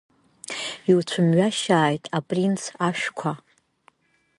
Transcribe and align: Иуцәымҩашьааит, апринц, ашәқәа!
Иуцәымҩашьааит, 0.89 2.03
апринц, 2.17 2.61
ашәқәа! 2.87 3.31